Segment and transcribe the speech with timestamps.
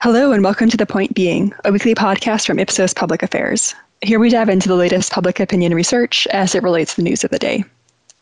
[0.00, 3.74] Hello, and welcome to The Point Being, a weekly podcast from Ipsos Public Affairs.
[4.00, 7.24] Here we dive into the latest public opinion research as it relates to the news
[7.24, 7.64] of the day.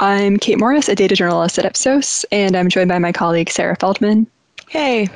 [0.01, 3.77] I'm Kate Morris, a data journalist at Ipsos, and I'm joined by my colleague Sarah
[3.79, 4.27] Feldman.
[4.71, 5.11] Hey.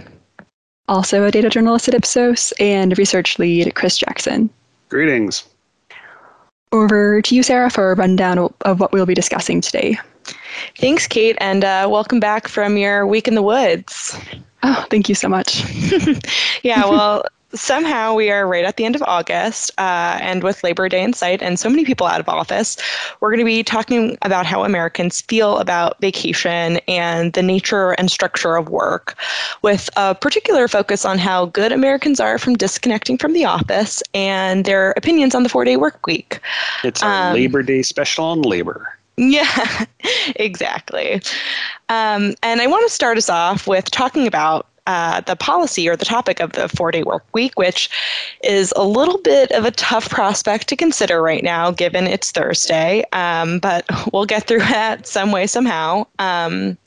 [0.86, 4.50] Also a data journalist at Ipsos, and research lead Chris Jackson.
[4.90, 5.44] Greetings.
[6.72, 9.98] Over to you, Sarah, for a rundown of what we'll be discussing today.
[10.76, 14.14] Thanks, Kate, and uh, welcome back from your week in the woods.
[14.62, 15.64] Oh, thank you so much.
[16.62, 17.24] yeah, well,
[17.54, 21.12] somehow we are right at the end of August, uh, and with Labor Day in
[21.12, 22.76] sight and so many people out of office,
[23.20, 28.10] we're going to be talking about how Americans feel about vacation and the nature and
[28.10, 29.16] structure of work,
[29.62, 34.64] with a particular focus on how good Americans are from disconnecting from the office and
[34.64, 36.40] their opinions on the four day work week.
[36.84, 38.96] It's a um, Labor Day special on labor.
[39.20, 39.84] Yeah,
[40.36, 41.16] exactly.
[41.90, 45.94] Um, and I want to start us off with talking about uh, the policy or
[45.94, 47.90] the topic of the four day work week, which
[48.42, 53.04] is a little bit of a tough prospect to consider right now, given it's Thursday.
[53.12, 56.06] Um, but we'll get through that some way, somehow.
[56.18, 56.78] Um,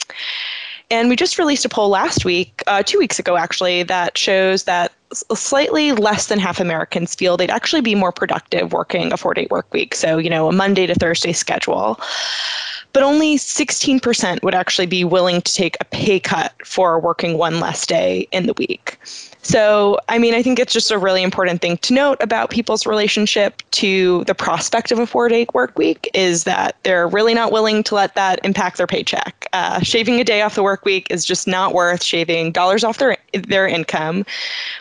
[0.93, 4.65] and we just released a poll last week, uh, two weeks ago actually, that shows
[4.65, 4.91] that
[5.33, 9.47] slightly less than half Americans feel they'd actually be more productive working a four day
[9.49, 9.95] work week.
[9.95, 11.99] So, you know, a Monday to Thursday schedule.
[12.93, 17.59] But only 16% would actually be willing to take a pay cut for working one
[17.59, 18.99] less day in the week.
[19.43, 22.85] So, I mean, I think it's just a really important thing to note about people's
[22.85, 27.51] relationship to the prospect of a four day work week is that they're really not
[27.51, 29.49] willing to let that impact their paycheck.
[29.51, 32.99] Uh, shaving a day off the work week is just not worth shaving dollars off
[32.99, 34.25] their, their income,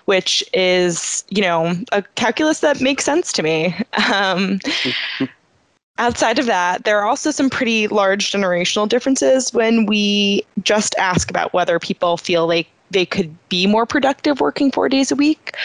[0.04, 3.74] which is, you know, a calculus that makes sense to me.
[4.12, 4.60] Um,
[5.98, 11.30] outside of that, there are also some pretty large generational differences when we just ask
[11.30, 15.56] about whether people feel like they could be more productive working four days a week.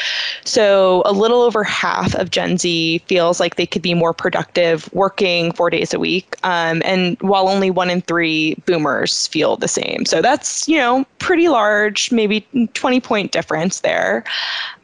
[0.44, 4.92] So a little over half of Gen Z feels like they could be more productive
[4.94, 6.36] working four days a week.
[6.44, 10.06] Um, and while only one in three boomers feel the same.
[10.06, 14.23] So that's, you know, pretty large, maybe 20 point difference there.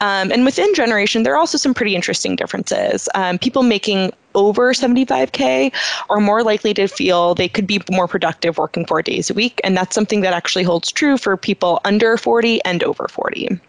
[0.01, 3.07] Um, and within generation, there are also some pretty interesting differences.
[3.16, 5.73] Um, people making over 75K
[6.09, 9.59] are more likely to feel they could be more productive working four days a week.
[9.63, 13.59] And that's something that actually holds true for people under 40 and over 40.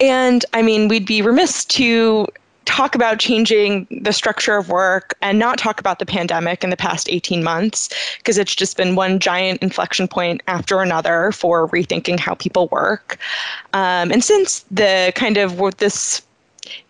[0.00, 2.26] And I mean, we'd be remiss to
[2.64, 6.76] talk about changing the structure of work and not talk about the pandemic in the
[6.76, 7.88] past 18 months
[8.18, 13.18] because it's just been one giant inflection point after another for rethinking how people work.
[13.72, 16.22] Um, and since the kind of this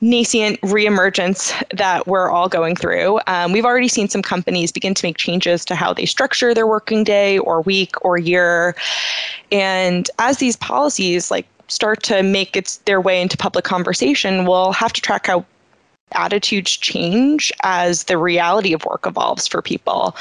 [0.00, 3.20] nascent reemergence that we're all going through.
[3.26, 6.66] Um, we've already seen some companies begin to make changes to how they structure their
[6.66, 8.74] working day or week or year.
[9.52, 14.72] And as these policies like start to make its their way into public conversation, we'll
[14.72, 15.44] have to track how
[16.12, 20.16] attitudes change as the reality of work evolves for people.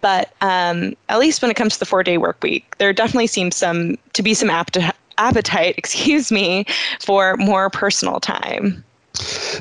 [0.00, 3.28] But um, at least when it comes to the four day work week, there definitely
[3.28, 4.94] seems some to be some appetite,
[5.78, 6.66] excuse me,
[7.00, 8.84] for more personal time.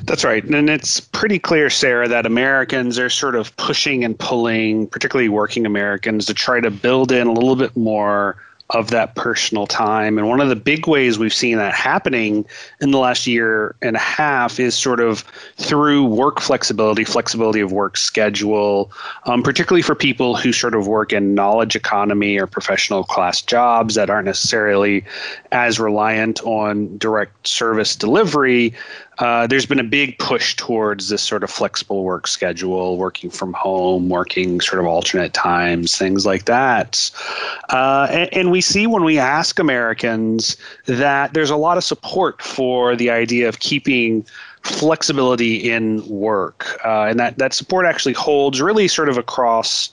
[0.04, 0.44] That's right.
[0.44, 5.66] And it's pretty clear, Sarah, that Americans are sort of pushing and pulling, particularly working
[5.66, 8.38] Americans, to try to build in a little bit more
[8.72, 10.18] of that personal time.
[10.18, 12.46] And one of the big ways we've seen that happening
[12.82, 15.22] in the last year and a half is sort of
[15.56, 18.92] through work flexibility, flexibility of work schedule,
[19.26, 23.96] um, particularly for people who sort of work in knowledge economy or professional class jobs
[23.96, 25.06] that aren't necessarily
[25.54, 28.74] as reliant on direct service delivery.
[29.20, 33.54] Uh, there's been a big push towards this sort of flexible work schedule, working from
[33.54, 37.10] home, working sort of alternate times, things like that.
[37.70, 42.42] Uh, and, and, we see when we ask Americans that there's a lot of support
[42.42, 44.26] for the idea of keeping
[44.62, 46.80] flexibility in work.
[46.86, 49.90] Uh, and that, that support actually holds really sort of across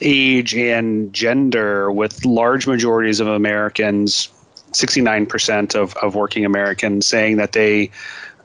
[0.00, 4.28] age and gender, with large majorities of Americans.
[4.72, 7.90] 69% of, of working Americans saying that they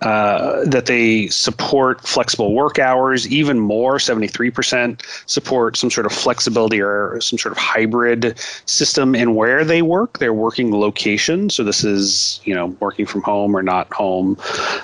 [0.03, 6.81] uh, that they support flexible work hours even more 73% support some sort of flexibility
[6.81, 10.19] or some sort of hybrid system in where they work.
[10.19, 14.37] Their working location so this is you know working from home or not home.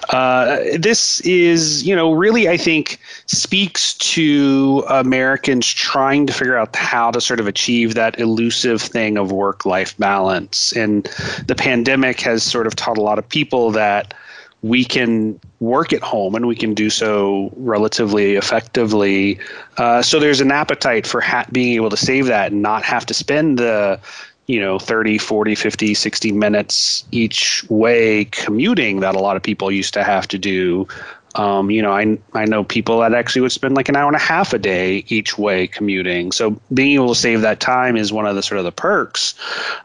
[0.10, 6.76] Uh, this is you know really i think speaks to americans trying to figure out
[6.76, 10.72] how to sort of achieve that elusive thing of work life balance.
[10.74, 11.04] And
[11.48, 14.14] the pandemic has sort of taught a lot of people that
[14.62, 19.40] we can work at home and we can do so relatively effectively.
[19.78, 23.06] Uh, so there's an appetite for ha- being able to save that and not have
[23.06, 24.00] to spend the
[24.48, 29.72] you know 30 40 50 60 minutes each way commuting that a lot of people
[29.72, 30.88] used to have to do
[31.36, 34.16] um, you know, I I know people that actually would spend like an hour and
[34.16, 36.32] a half a day each way commuting.
[36.32, 39.36] So being able to save that time is one of the sort of the perks.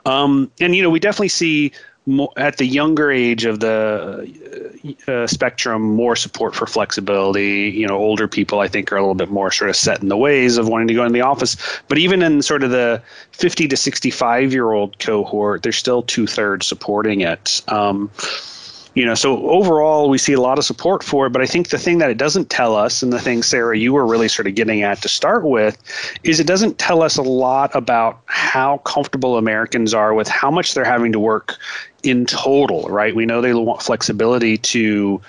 [0.06, 1.72] Um, and you know, we definitely see
[2.36, 7.70] at the younger age of the uh, uh, spectrum more support for flexibility.
[7.74, 10.08] You know, older people I think are a little bit more sort of set in
[10.08, 11.56] the ways of wanting to go in the office.
[11.88, 13.02] But even in sort of the
[13.32, 17.62] 50 to 65 year old cohort, they're still two thirds supporting it.
[17.68, 18.10] Um,
[18.94, 21.68] you know so overall we see a lot of support for it but i think
[21.68, 24.46] the thing that it doesn't tell us and the thing sarah you were really sort
[24.46, 25.78] of getting at to start with
[26.22, 30.74] is it doesn't tell us a lot about how comfortable americans are with how much
[30.74, 31.56] they're having to work
[32.02, 35.20] in total right we know they want flexibility to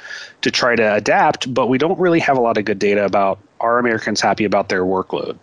[0.42, 3.40] to try to adapt but we don't really have a lot of good data about
[3.60, 5.38] are americans happy about their workload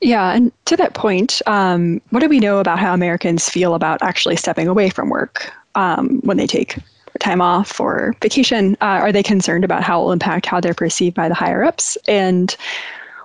[0.00, 4.02] yeah, and to that point, um, what do we know about how Americans feel about
[4.02, 5.50] actually stepping away from work?
[5.74, 6.78] Um, when they take
[7.20, 8.76] time off or vacation?
[8.80, 11.64] Uh, are they concerned about how it will impact how they're perceived by the higher
[11.64, 11.96] ups?
[12.08, 12.56] And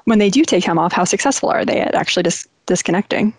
[0.05, 3.33] when they do take time off, how successful are they at actually dis- disconnecting?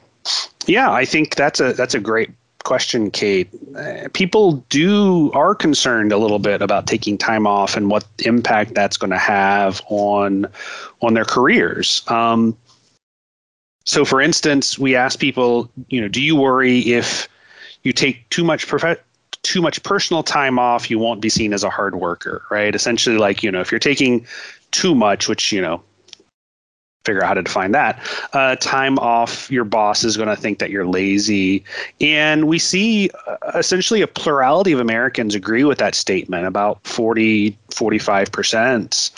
[0.66, 2.30] Yeah, I think that's a that's a great
[2.64, 3.48] question, Kate.
[3.76, 8.74] Uh, people do are concerned a little bit about taking time off and what impact
[8.74, 10.46] that's going to have on
[11.00, 12.02] on their careers.
[12.08, 12.56] Um,
[13.86, 17.28] so, for instance, we ask people, you know, do you worry if
[17.82, 18.66] you take too much
[19.42, 22.74] too much personal time off, you won't be seen as a hard worker, right?
[22.74, 24.26] Essentially, like you know, if you're taking
[24.70, 25.82] too much, which you know,
[27.04, 27.98] figure out how to define that.
[28.32, 31.64] Uh, time off, your boss is going to think that you're lazy.
[32.00, 36.46] And we see uh, essentially a plurality of Americans agree with that statement.
[36.46, 39.10] About 40, 45%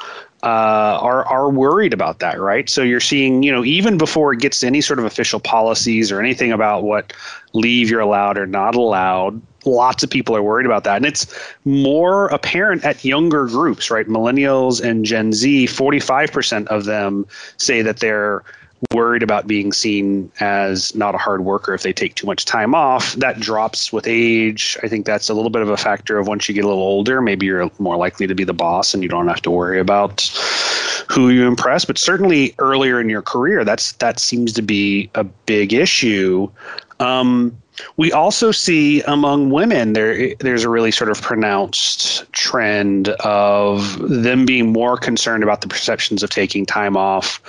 [0.42, 2.68] uh, are are worried about that, right?
[2.68, 6.10] So you're seeing, you know, even before it gets to any sort of official policies
[6.10, 7.12] or anything about what
[7.52, 11.32] leave you're allowed or not allowed, lots of people are worried about that, and it's
[11.64, 14.08] more apparent at younger groups, right?
[14.08, 17.24] Millennials and Gen Z, 45% of them
[17.58, 18.42] say that they're
[18.90, 22.74] worried about being seen as not a hard worker if they take too much time
[22.74, 23.14] off.
[23.14, 24.76] That drops with age.
[24.82, 26.82] I think that's a little bit of a factor of once you get a little
[26.82, 29.78] older, maybe you're more likely to be the boss and you don't have to worry
[29.78, 30.22] about
[31.08, 31.84] who you impress.
[31.84, 36.50] But certainly earlier in your career, that's that seems to be a big issue.
[37.00, 37.56] Um,
[37.96, 44.44] we also see among women there there's a really sort of pronounced trend of them
[44.44, 47.40] being more concerned about the perceptions of taking time off.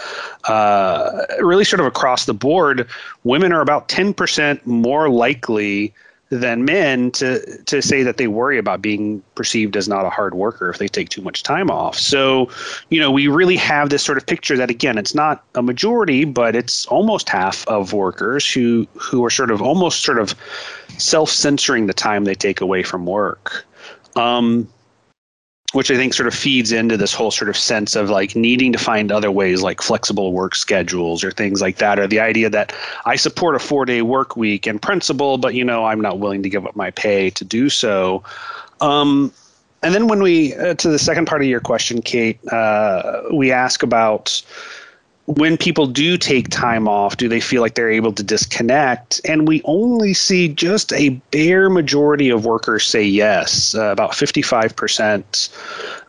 [0.45, 2.88] Uh, really, sort of across the board,
[3.24, 5.94] women are about 10% more likely
[6.39, 10.33] than men to to say that they worry about being perceived as not a hard
[10.33, 11.97] worker if they take too much time off.
[11.97, 12.50] So,
[12.89, 16.25] you know, we really have this sort of picture that again, it's not a majority,
[16.25, 20.35] but it's almost half of workers who who are sort of almost sort of
[20.97, 23.65] self-censoring the time they take away from work.
[24.15, 24.68] Um,
[25.73, 28.71] which I think sort of feeds into this whole sort of sense of like needing
[28.71, 32.49] to find other ways, like flexible work schedules or things like that, or the idea
[32.49, 32.73] that
[33.05, 36.43] I support a four day work week in principle, but you know, I'm not willing
[36.43, 38.23] to give up my pay to do so.
[38.81, 39.33] Um,
[39.81, 43.51] and then when we, uh, to the second part of your question, Kate, uh, we
[43.51, 44.41] ask about
[45.25, 49.21] when people do take time off, do they feel like they're able to disconnect?
[49.23, 53.73] And we only see just a bare majority of workers say yes.
[53.73, 55.49] Uh, about 55%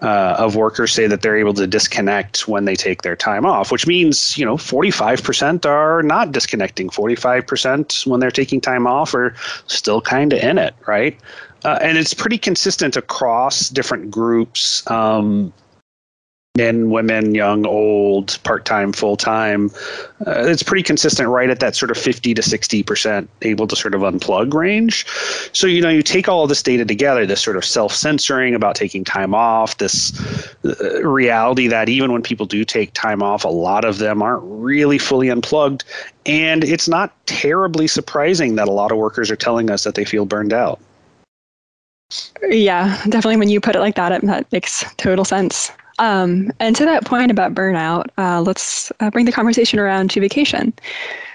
[0.02, 0.06] uh,
[0.38, 3.86] of workers say that they're able to disconnect when they take their time off, which
[3.86, 6.90] means, you know, 45% are not disconnecting.
[6.90, 9.32] 45% when they're taking time off are
[9.68, 11.16] still kind of in it, right?
[11.64, 14.88] Uh, and it's pretty consistent across different groups.
[14.90, 15.52] Um,
[16.56, 19.72] men, women, young, old, part time, full time.
[20.24, 23.92] Uh, it's pretty consistent, right at that sort of 50 to 60% able to sort
[23.92, 25.04] of unplug range.
[25.52, 28.76] So, you know, you take all this data together, this sort of self censoring about
[28.76, 30.16] taking time off, this
[30.64, 34.44] uh, reality that even when people do take time off, a lot of them aren't
[34.44, 35.82] really fully unplugged.
[36.24, 40.04] And it's not terribly surprising that a lot of workers are telling us that they
[40.04, 40.78] feel burned out.
[42.48, 43.38] Yeah, definitely.
[43.38, 45.72] When you put it like that, it, that makes total sense.
[45.98, 50.20] Um, and to that point about burnout, uh, let's uh, bring the conversation around to
[50.20, 50.72] vacation.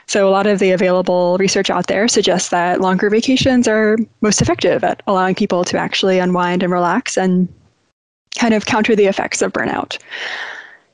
[0.08, 4.42] So, a lot of the available research out there suggests that longer vacations are most
[4.42, 7.48] effective at allowing people to actually unwind and relax and
[8.38, 9.98] kind of counter the effects of burnout.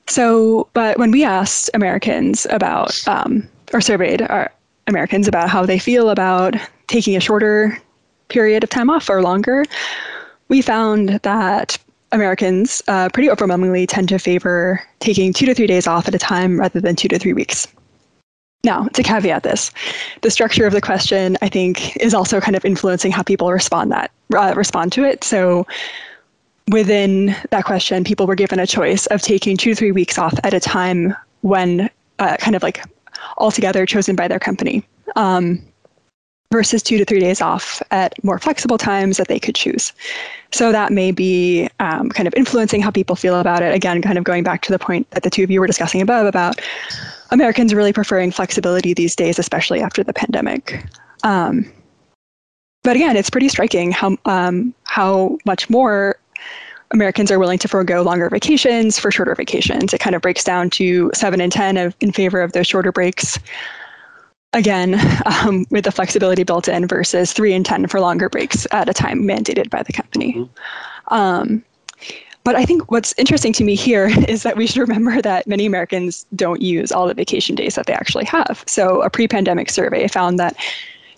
[0.08, 4.52] So, but when we asked Americans about, um, or surveyed our
[4.88, 6.56] Americans about how they feel about
[6.88, 7.78] taking a shorter
[8.28, 9.64] period of time off or longer,
[10.50, 11.78] we found that
[12.12, 16.20] Americans uh, pretty overwhelmingly tend to favor taking two to three days off at a
[16.20, 17.68] time rather than two to three weeks.
[18.64, 19.72] now, to caveat this,
[20.22, 23.92] the structure of the question I think is also kind of influencing how people respond
[23.92, 25.24] that uh, respond to it.
[25.24, 25.68] So
[26.72, 30.34] within that question, people were given a choice of taking two to three weeks off
[30.44, 32.84] at a time when uh, kind of like
[33.38, 34.84] altogether chosen by their company.
[35.16, 35.62] Um,
[36.56, 39.92] versus two to three days off at more flexible times that they could choose.
[40.54, 43.76] So that may be um, kind of influencing how people feel about it.
[43.76, 46.02] Again, kind of going back to the point that the two of you were discussing
[46.02, 46.62] above about
[47.32, 50.86] Americans really preferring flexibility these days, especially after the pandemic.
[51.24, 51.70] Um,
[52.86, 56.16] but again, it's pretty striking how um, how much more
[56.92, 59.94] Americans are willing to forego longer vacations for shorter vacations.
[59.94, 62.94] It kind of breaks down to seven and ten of, in favor of those shorter
[62.94, 63.40] breaks.
[64.56, 64.96] Again,
[65.26, 68.94] um, with the flexibility built in versus three and ten for longer breaks at a
[68.94, 70.34] time mandated by the company.
[70.34, 71.14] Mm-hmm.
[71.14, 71.64] Um,
[72.46, 75.66] but I think what's interesting to me here is that we should remember that many
[75.66, 78.64] Americans don't use all the vacation days that they actually have.
[78.66, 80.56] So a pre-pandemic survey found that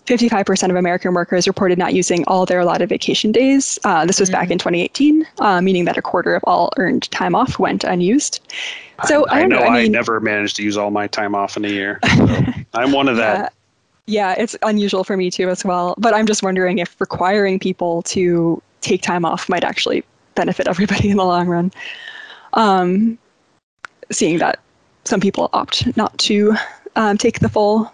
[0.07, 3.77] 55% of American workers reported not using all their allotted vacation days.
[3.83, 4.39] Uh, this was mm-hmm.
[4.39, 8.39] back in 2018, uh, meaning that a quarter of all earned time off went unused.
[9.05, 11.07] So I, I, I know, know I, mean, I, never managed to use all my
[11.07, 11.99] time off in a year.
[12.73, 13.53] So I'm one of that.
[14.05, 15.95] Yeah, yeah, it's unusual for me too as well.
[15.97, 20.03] But I'm just wondering if requiring people to take time off might actually
[20.35, 21.71] benefit everybody in the long run.
[22.53, 23.17] Um,
[24.11, 24.59] seeing that
[25.05, 26.55] some people opt not to
[26.97, 27.91] um, take the full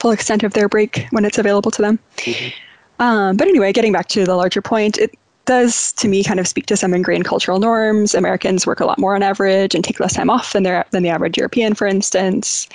[0.00, 1.98] full extent of their break when it's available to them.
[2.18, 3.02] Mm-hmm.
[3.02, 6.48] Um, but anyway, getting back to the larger point, it does to me kind of
[6.48, 8.14] speak to some ingrained cultural norms.
[8.14, 11.02] Americans work a lot more on average and take less time off than their than
[11.02, 12.68] the average European, for instance.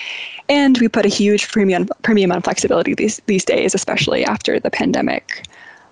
[0.49, 4.71] And we put a huge premium premium on flexibility these these days, especially after the
[4.71, 5.45] pandemic.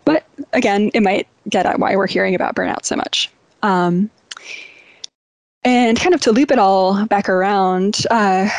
[0.06, 3.30] But again, it might get at why we're hearing about burnout so much.
[3.62, 4.10] Um,
[5.64, 8.50] and kind of to loop it all back around, uh,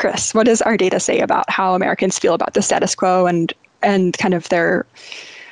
[0.00, 3.52] Chris, what does our data say about how Americans feel about the status quo and
[3.82, 4.86] and kind of their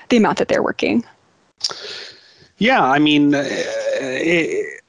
[0.09, 1.05] the amount that they're working?
[2.57, 3.47] Yeah, I mean, uh,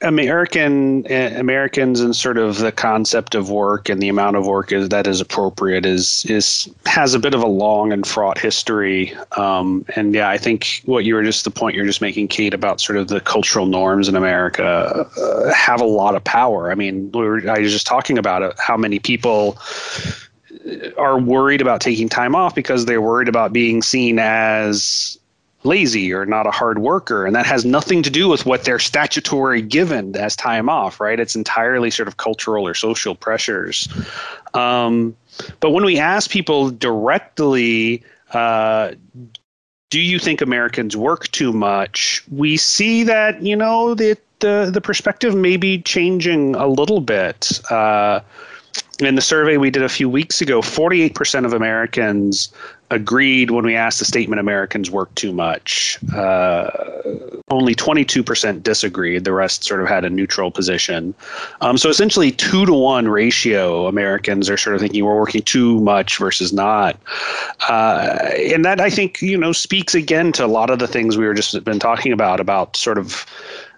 [0.02, 4.72] American uh, Americans and sort of the concept of work and the amount of work
[4.72, 9.14] is, that is appropriate is is has a bit of a long and fraught history.
[9.36, 12.54] Um, and yeah, I think what you were just the point you're just making, Kate,
[12.54, 16.70] about sort of the cultural norms in America uh, have a lot of power.
[16.70, 19.58] I mean, we were, I was just talking about it, how many people
[20.98, 25.18] are worried about taking time off because they're worried about being seen as
[25.62, 27.26] lazy or not a hard worker.
[27.26, 31.20] And that has nothing to do with what they're statutory given as time off, right?
[31.20, 33.88] It's entirely sort of cultural or social pressures.
[34.54, 35.14] Um,
[35.60, 38.02] but when we ask people directly,
[38.32, 38.92] uh,
[39.90, 42.22] do you think Americans work too much?
[42.30, 47.60] We see that, you know, the, the, the perspective may be changing a little bit.
[47.70, 48.20] Uh,
[49.06, 52.52] in the survey we did a few weeks ago, 48% of Americans
[52.90, 55.98] agreed when we asked the statement Americans work too much.
[56.14, 56.68] Uh,
[57.48, 59.24] only 22% disagreed.
[59.24, 61.14] The rest sort of had a neutral position.
[61.60, 65.80] Um, so essentially, two to one ratio, Americans are sort of thinking we're working too
[65.80, 66.98] much versus not.
[67.68, 71.16] Uh, and that I think, you know, speaks again to a lot of the things
[71.16, 73.24] we were just been talking about, about sort of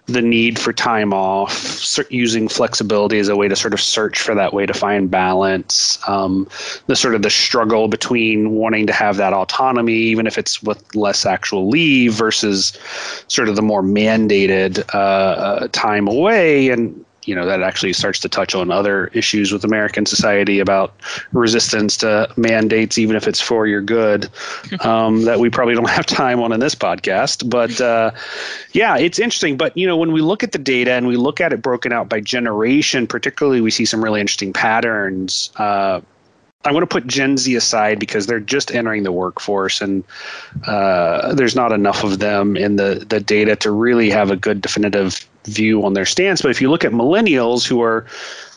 [0.07, 4.35] the need for time off, using flexibility as a way to sort of search for
[4.35, 6.47] that way to find balance, um,
[6.87, 10.93] the sort of the struggle between wanting to have that autonomy, even if it's with
[10.93, 12.73] less actual leave, versus
[13.29, 18.19] sort of the more mandated uh, uh time away, and you know that actually starts
[18.19, 20.93] to touch on other issues with American society about
[21.31, 24.29] resistance to mandates, even if it's for your good.
[24.83, 28.11] Um, that we probably don't have time on in this podcast, but uh,
[28.73, 29.55] yeah, it's interesting.
[29.55, 31.93] But you know, when we look at the data and we look at it broken
[31.93, 35.51] out by generation, particularly, we see some really interesting patterns.
[35.57, 36.01] Uh,
[36.65, 40.03] I want to put Gen Z aside because they're just entering the workforce, and
[40.65, 44.61] uh, there's not enough of them in the the data to really have a good
[44.61, 46.41] definitive view on their stance.
[46.41, 48.05] But if you look at millennials who are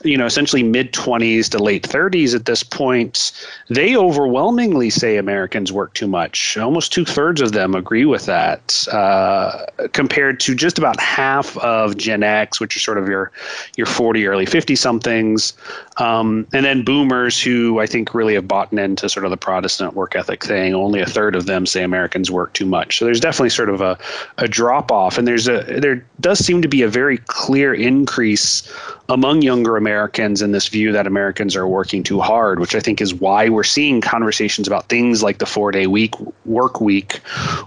[0.04, 3.32] you know, essentially mid 20s to late 30s at this point,
[3.68, 6.56] they overwhelmingly say Americans work too much.
[6.56, 11.96] Almost two thirds of them agree with that, uh, compared to just about half of
[11.96, 13.32] Gen X, which are sort of your
[13.76, 15.52] your 40, early 50 somethings,
[15.96, 19.94] um, and then Boomers, who I think really have bought into sort of the Protestant
[19.94, 20.74] work ethic thing.
[20.74, 22.98] Only a third of them say Americans work too much.
[22.98, 23.98] So there's definitely sort of a,
[24.38, 27.72] a drop off, and there's a there does seem to be be a very clear
[27.72, 28.70] increase
[29.08, 33.00] among younger Americans in this view that Americans are working too hard, which I think
[33.00, 36.14] is why we're seeing conversations about things like the four day week
[36.44, 37.20] work week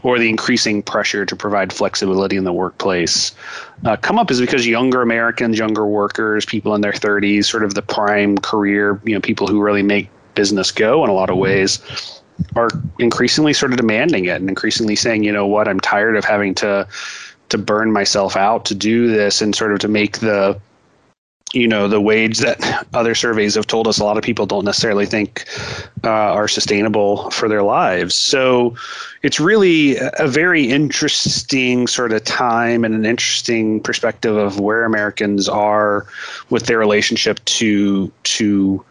[0.03, 3.33] or the increasing pressure to provide flexibility in the workplace.
[3.85, 7.73] Uh, come up is because younger Americans, younger workers, people in their 30s, sort of
[7.73, 11.37] the prime career, you know, people who really make business go in a lot of
[11.37, 11.79] ways
[12.55, 16.25] are increasingly sort of demanding it and increasingly saying, you know what, I'm tired of
[16.25, 16.87] having to
[17.49, 20.59] to burn myself out to do this and sort of to make the
[21.53, 24.65] you know the wage that other surveys have told us a lot of people don't
[24.65, 25.45] necessarily think
[26.03, 28.15] uh, are sustainable for their lives.
[28.15, 28.75] So
[29.23, 35.49] it's really a very interesting sort of time and an interesting perspective of where americans
[35.49, 36.05] are
[36.49, 38.83] with their relationship to to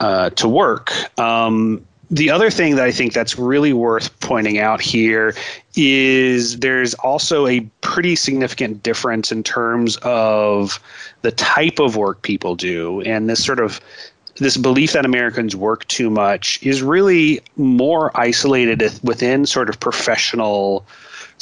[0.00, 0.92] uh, to work.
[1.18, 5.34] Um, the other thing that I think that's really worth pointing out here
[5.76, 10.80] is there's also a pretty significant difference in terms of
[11.22, 13.00] the type of work people do.
[13.02, 13.80] And this sort of
[14.36, 20.84] this belief that Americans work too much is really more isolated within sort of professional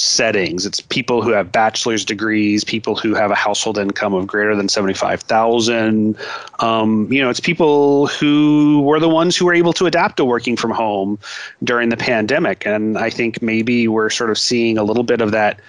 [0.00, 0.64] settings.
[0.64, 4.68] It's people who have bachelor's degrees, people who have a household income of greater than
[4.68, 6.16] 75,000.
[6.60, 10.24] Um, you know, it's people who were the ones who were able to adapt to
[10.24, 11.18] working from home
[11.64, 12.64] during the pandemic.
[12.64, 15.60] And I think maybe we're sort of seeing a little bit of that.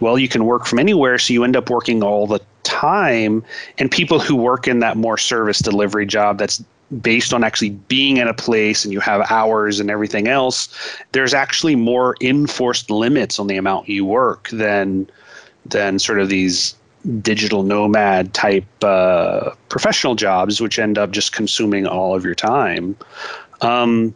[0.00, 3.42] Well, you can work from anywhere, so you end up working all the time.
[3.78, 6.62] And people who work in that more service delivery job that's
[7.02, 10.68] based on actually being in a place and you have hours and everything else,
[11.12, 15.08] there's actually more enforced limits on the amount you work than
[15.66, 16.74] than sort of these
[17.20, 22.96] digital nomad type uh, professional jobs, which end up just consuming all of your time.
[23.60, 24.14] Um,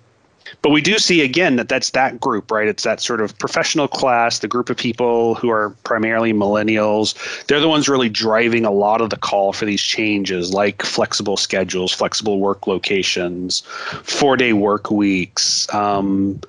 [0.62, 2.68] but we do see again that that's that group right?
[2.68, 7.14] It's that sort of professional class the group of people who are primarily millennials.
[7.46, 11.36] They're the ones really driving a lot of the call for these changes like flexible
[11.36, 13.60] schedules flexible work locations
[14.04, 16.40] four day work weeks um,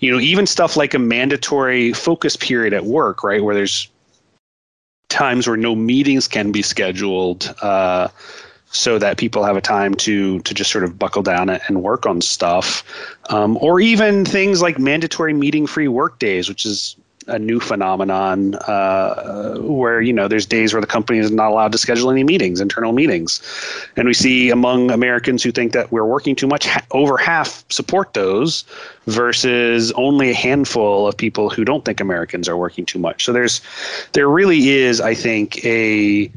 [0.00, 3.42] you know even stuff like a mandatory focus period at work right?
[3.42, 3.88] Where there's
[5.08, 8.08] times where no meetings can be scheduled uh,
[8.72, 12.06] so that people have a time to to just sort of buckle down and work
[12.06, 12.82] on stuff,
[13.30, 16.96] um, or even things like mandatory meeting free work days, which is
[17.28, 21.70] a new phenomenon uh, where you know there's days where the company is not allowed
[21.72, 23.40] to schedule any meetings, internal meetings,
[23.96, 28.14] and we see among Americans who think that we're working too much, over half support
[28.14, 28.64] those,
[29.06, 33.24] versus only a handful of people who don't think Americans are working too much.
[33.24, 33.60] So there's
[34.12, 36.30] there really is, I think, a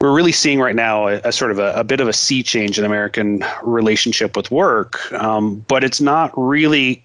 [0.00, 2.42] we're really seeing right now a, a sort of a, a, bit of a sea
[2.42, 7.04] change in American relationship with work, um, but it's not really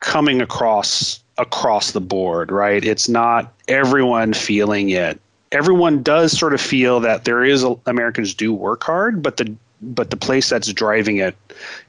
[0.00, 2.84] coming across across the board, right?
[2.84, 5.18] It's not everyone feeling it.
[5.50, 9.54] Everyone does sort of feel that there is a, Americans do work hard, but the
[9.80, 11.34] but the place that's driving it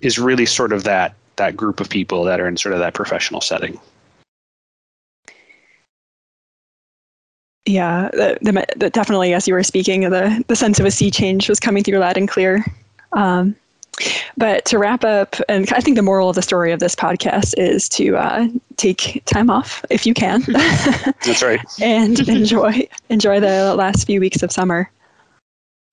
[0.01, 2.93] is really sort of that that group of people that are in sort of that
[2.93, 3.79] professional setting.
[7.65, 11.09] Yeah, the, the, the, definitely as you were speaking, the, the sense of a sea
[11.09, 12.65] change was coming through loud and clear.
[13.13, 13.55] Um,
[14.37, 17.53] but to wrap up, and I think the moral of the story of this podcast
[17.57, 18.47] is to uh,
[18.77, 20.41] take time off if you can.
[20.47, 21.61] That's right.
[21.81, 24.89] and enjoy enjoy the last few weeks of summer.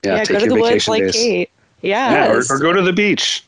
[0.02, 1.12] Yeah, yeah go to the woods like days.
[1.12, 1.50] Kate.
[1.82, 3.44] Yeah, yeah or, or, go to the beach.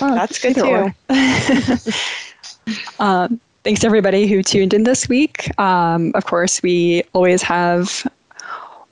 [0.00, 0.92] Oh, That's good too.
[2.98, 5.50] um, thanks everybody who tuned in this week.
[5.60, 8.10] Um, of course, we always have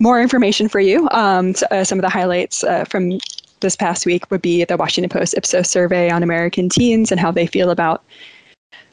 [0.01, 1.09] more information for you.
[1.12, 3.19] Um, so, uh, some of the highlights uh, from
[3.61, 7.31] this past week would be the Washington Post Ipsos survey on American teens and how
[7.31, 8.05] they feel about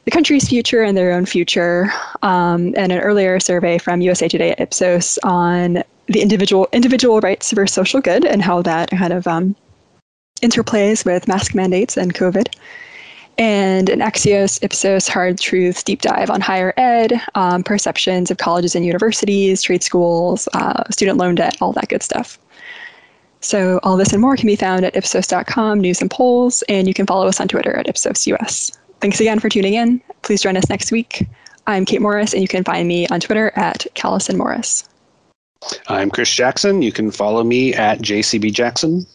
[0.06, 1.92] the country's future and their own future,
[2.22, 7.74] um, and an earlier survey from USA Today Ipsos on the individual individual rights versus
[7.74, 9.54] social good and how that kind of um,
[10.40, 12.46] interplays with mask mandates and COVID
[13.38, 18.74] and an Axios Ipsos Hard Truths deep dive on higher ed, um, perceptions of colleges
[18.74, 22.38] and universities, trade schools, uh, student loan debt, all that good stuff.
[23.40, 26.94] So, all this and more can be found at ipsos.com, news and polls, and you
[26.94, 28.78] can follow us on Twitter at IpsosUS.
[29.00, 30.00] Thanks again for tuning in.
[30.22, 31.26] Please join us next week.
[31.66, 34.88] I'm Kate Morris, and you can find me on Twitter at Callison Morris.
[35.88, 36.82] I'm Chris Jackson.
[36.82, 39.06] You can follow me at JCB Jackson.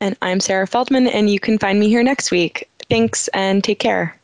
[0.00, 2.68] And I'm Sarah Feldman, and you can find me here next week.
[2.92, 4.21] Thanks and take care.